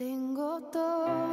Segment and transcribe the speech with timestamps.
[0.00, 1.28] Tengo todo,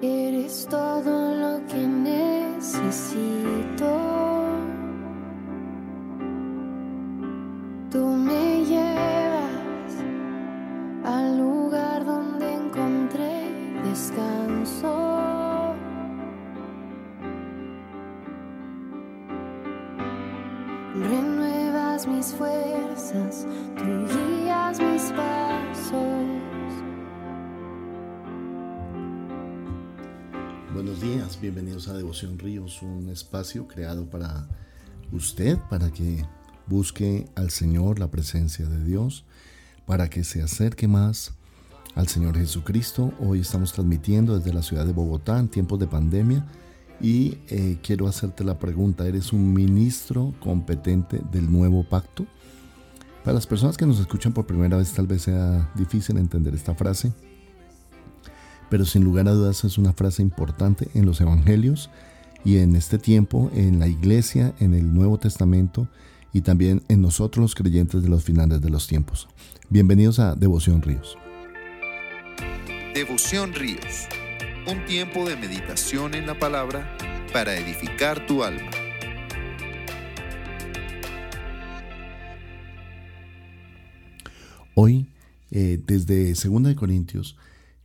[0.00, 3.20] eres todo lo que necesito.
[7.90, 9.92] Tú me llevas
[11.04, 13.52] al lugar donde encontré
[13.84, 15.74] descanso.
[20.94, 24.37] Renuevas mis fuerzas, guías
[30.98, 34.48] Buenos días, bienvenidos a Devoción Ríos, un espacio creado para
[35.12, 36.24] usted, para que
[36.66, 39.24] busque al Señor, la presencia de Dios,
[39.86, 41.34] para que se acerque más
[41.94, 43.12] al Señor Jesucristo.
[43.20, 46.44] Hoy estamos transmitiendo desde la ciudad de Bogotá en tiempos de pandemia
[47.00, 52.26] y eh, quiero hacerte la pregunta, ¿eres un ministro competente del nuevo pacto?
[53.22, 56.74] Para las personas que nos escuchan por primera vez tal vez sea difícil entender esta
[56.74, 57.12] frase
[58.70, 61.90] pero sin lugar a dudas es una frase importante en los evangelios
[62.44, 65.88] y en este tiempo en la iglesia, en el Nuevo Testamento
[66.32, 69.28] y también en nosotros los creyentes de los finales de los tiempos.
[69.70, 71.16] Bienvenidos a Devoción Ríos.
[72.94, 74.08] Devoción Ríos,
[74.66, 76.96] un tiempo de meditación en la palabra
[77.32, 78.70] para edificar tu alma.
[84.74, 85.08] Hoy,
[85.50, 87.36] eh, desde 2 Corintios,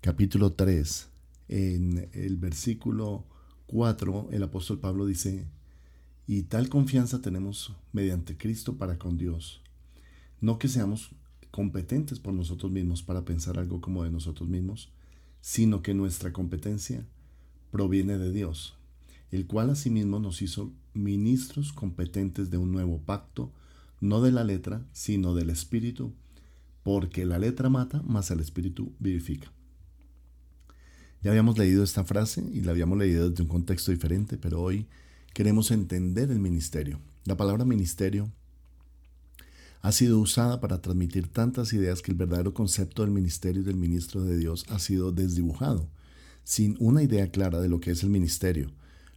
[0.04, 1.08] capítulo 3,
[1.48, 3.24] en el versículo
[3.68, 5.48] 4, el apóstol Pablo dice,
[6.28, 9.62] y tal confianza tenemos mediante Cristo para con Dios.
[10.42, 11.12] No que seamos
[11.52, 14.92] competentes por nosotros mismos para pensar algo como de nosotros mismos,
[15.40, 17.06] sino que nuestra competencia
[17.72, 18.76] proviene de Dios,
[19.32, 23.54] el cual asimismo nos hizo ministros competentes de un nuevo pacto,
[24.02, 26.12] no de la letra, sino del Espíritu,
[26.84, 29.50] porque la letra mata, mas el Espíritu vivifica.
[31.24, 34.88] Ya habíamos leído esta frase y la habíamos leído desde un contexto diferente, pero hoy
[35.34, 37.00] queremos entender el ministerio.
[37.24, 38.30] La palabra ministerio
[39.82, 43.78] ha sido usada para transmitir tantas ideas que el verdadero concepto del ministerio y del
[43.78, 45.88] ministro de Dios ha sido desdibujado,
[46.44, 48.70] sin una idea clara de lo que es el ministerio.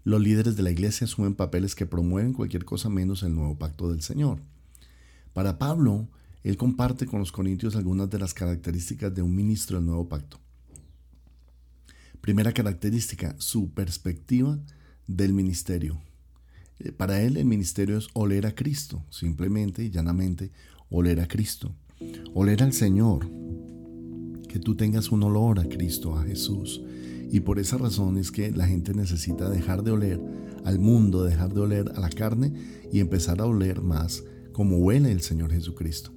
[0.05, 3.91] Los líderes de la iglesia asumen papeles que promueven cualquier cosa menos el nuevo pacto
[3.91, 4.39] del Señor.
[5.33, 6.07] Para Pablo,
[6.45, 10.39] él comparte con los corintios algunas de las características de un ministro del nuevo pacto.
[12.27, 14.59] Primera característica, su perspectiva
[15.07, 16.01] del ministerio.
[16.81, 20.51] Eh, para él el ministerio es oler a Cristo, simplemente y llanamente
[20.91, 21.73] oler a Cristo.
[22.35, 23.31] Oler al Señor,
[24.49, 26.83] que tú tengas un olor a Cristo, a Jesús.
[27.31, 30.21] Y por esa razón es que la gente necesita dejar de oler
[30.65, 32.53] al mundo, dejar de oler a la carne
[32.93, 36.11] y empezar a oler más como huele el Señor Jesucristo.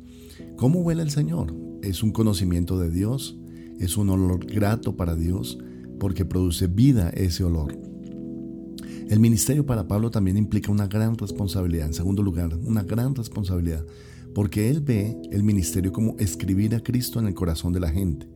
[0.56, 1.54] ¿Cómo huele el Señor?
[1.84, 3.38] Es un conocimiento de Dios,
[3.80, 5.60] es un olor grato para Dios,
[6.00, 7.78] porque produce vida ese olor.
[9.10, 13.84] El ministerio para Pablo también implica una gran responsabilidad, en segundo lugar, una gran responsabilidad,
[14.36, 18.30] porque él ve el ministerio como escribir a Cristo en el corazón de la gente.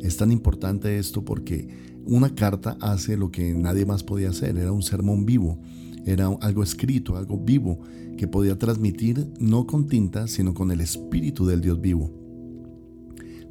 [0.00, 1.68] Es tan importante esto porque
[2.06, 5.60] una carta hace lo que nadie más podía hacer, era un sermón vivo,
[6.06, 7.80] era algo escrito, algo vivo,
[8.16, 12.21] que podía transmitir no con tinta, sino con el espíritu del Dios vivo.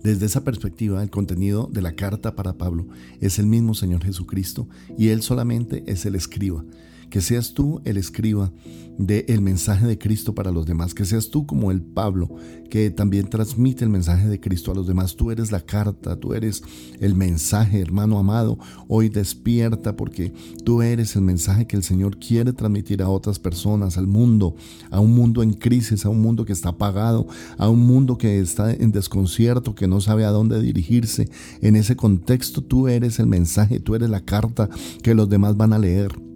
[0.03, 2.87] Desde esa perspectiva, el contenido de la carta para Pablo
[3.19, 4.67] es el mismo Señor Jesucristo
[4.97, 6.63] y Él solamente es el escriba
[7.11, 8.51] que seas tú el escriba
[8.97, 12.29] del el mensaje de Cristo para los demás, que seas tú como el Pablo,
[12.69, 15.15] que también transmite el mensaje de Cristo a los demás.
[15.15, 16.63] Tú eres la carta, tú eres
[16.99, 18.57] el mensaje, hermano amado.
[18.87, 20.33] Hoy despierta porque
[20.63, 24.55] tú eres el mensaje que el Señor quiere transmitir a otras personas, al mundo,
[24.89, 28.39] a un mundo en crisis, a un mundo que está apagado, a un mundo que
[28.39, 31.29] está en desconcierto, que no sabe a dónde dirigirse.
[31.61, 34.69] En ese contexto tú eres el mensaje, tú eres la carta
[35.01, 36.30] que los demás van a leer.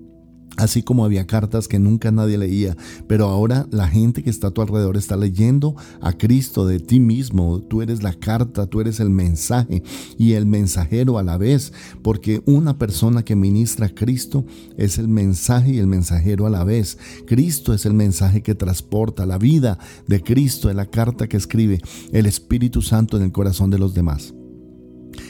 [0.58, 2.78] Así como había cartas que nunca nadie leía,
[3.08, 7.00] pero ahora la gente que está a tu alrededor está leyendo a Cristo de ti
[7.00, 7.60] mismo.
[7.60, 9.84] Tú eres la carta, tú eres el mensaje
[10.18, 14.46] y el mensajero a la vez, porque una persona que ministra a Cristo
[14.78, 16.98] es el mensaje y el mensajero a la vez.
[17.28, 19.78] Cristo es el mensaje que transporta la vida
[20.08, 21.82] de Cristo, es la carta que escribe
[22.14, 24.34] el Espíritu Santo en el corazón de los demás.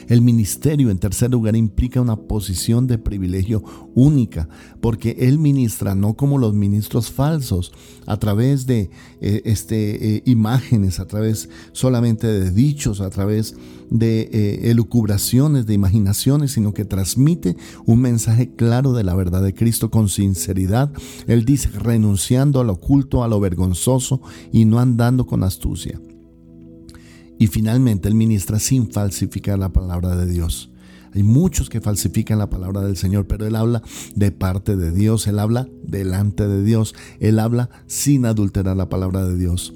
[0.08, 3.62] El ministerio, en tercer lugar, implica una posición de privilegio
[3.94, 4.48] única,
[4.80, 7.72] porque Él ministra no como los ministros falsos,
[8.06, 8.90] a través de
[9.20, 13.56] eh, este, eh, imágenes, a través solamente de dichos, a través
[13.90, 19.54] de eh, elucubraciones, de imaginaciones, sino que transmite un mensaje claro de la verdad de
[19.54, 20.90] Cristo con sinceridad.
[21.26, 24.20] Él dice, renunciando a lo oculto, a lo vergonzoso
[24.52, 26.00] y no andando con astucia.
[27.38, 30.70] Y finalmente Él ministra sin falsificar la palabra de Dios.
[31.12, 33.82] Hay muchos que falsifican la palabra del Señor, pero Él habla
[34.14, 39.26] de parte de Dios, Él habla delante de Dios, Él habla sin adulterar la palabra
[39.26, 39.72] de Dios.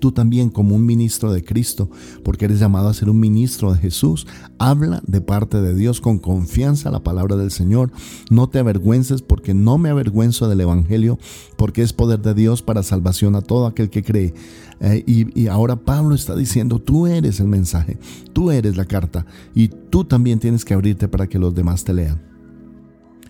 [0.00, 1.90] Tú también como un ministro de Cristo,
[2.22, 4.26] porque eres llamado a ser un ministro de Jesús,
[4.58, 7.90] habla de parte de Dios con confianza la palabra del Señor.
[8.30, 11.18] No te avergüences porque no me avergüenzo del Evangelio,
[11.56, 14.34] porque es poder de Dios para salvación a todo aquel que cree.
[14.80, 17.98] Eh, y, y ahora Pablo está diciendo, tú eres el mensaje,
[18.32, 21.94] tú eres la carta y tú también tienes que abrirte para que los demás te
[21.94, 22.27] lean.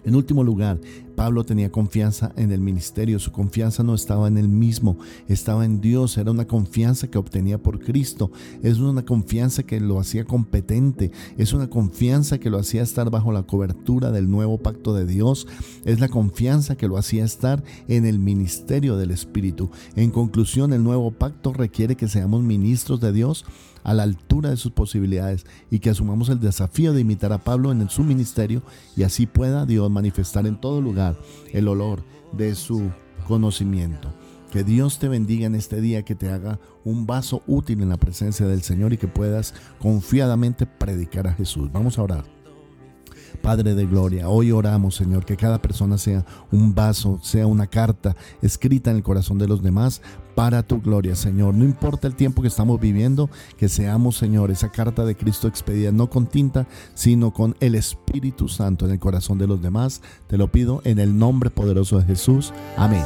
[0.08, 0.80] En último lugar,
[1.16, 4.96] Pablo tenía confianza en el ministerio, su confianza no estaba en él mismo,
[5.28, 8.32] estaba en Dios, era una confianza que obtenía por Cristo,
[8.62, 13.32] es una confianza que lo hacía competente, es una confianza que lo hacía estar bajo
[13.32, 15.46] la cobertura del nuevo pacto de Dios,
[15.84, 19.70] es la confianza que lo hacía estar en el ministerio del Espíritu.
[19.94, 23.44] En conclusión, el nuevo pacto requiere que seamos ministros de Dios
[23.88, 27.72] a la altura de sus posibilidades y que asumamos el desafío de imitar a Pablo
[27.72, 28.62] en su ministerio
[28.94, 31.16] y así pueda Dios manifestar en todo lugar
[31.54, 32.02] el olor
[32.32, 32.90] de su
[33.26, 34.12] conocimiento.
[34.52, 37.96] Que Dios te bendiga en este día, que te haga un vaso útil en la
[37.96, 41.72] presencia del Señor y que puedas confiadamente predicar a Jesús.
[41.72, 42.37] Vamos a orar.
[43.42, 48.16] Padre de Gloria, hoy oramos, Señor, que cada persona sea un vaso, sea una carta
[48.42, 50.02] escrita en el corazón de los demás
[50.38, 51.54] para tu gloria, Señor.
[51.54, 55.90] No importa el tiempo que estamos viviendo, que seamos, Señor, esa carta de Cristo expedida
[55.90, 60.00] no con tinta, sino con el Espíritu Santo en el corazón de los demás.
[60.28, 62.52] Te lo pido en el nombre poderoso de Jesús.
[62.76, 63.02] Amén.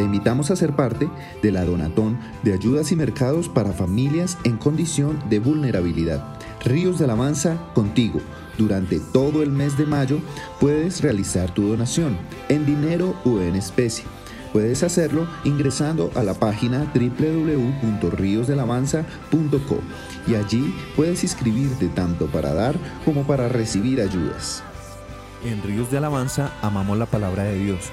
[0.00, 1.10] Te invitamos a ser parte
[1.42, 6.38] de la Donatón de Ayudas y Mercados para Familias en Condición de Vulnerabilidad.
[6.64, 8.18] Ríos de Alabanza contigo.
[8.56, 10.20] Durante todo el mes de mayo
[10.58, 12.16] puedes realizar tu donación
[12.48, 14.06] en dinero o en especie.
[14.54, 19.80] Puedes hacerlo ingresando a la página www.riosdelavanza.com
[20.26, 22.74] y allí puedes inscribirte tanto para dar
[23.04, 24.62] como para recibir ayudas.
[25.44, 27.92] En Ríos de Alabanza amamos la palabra de Dios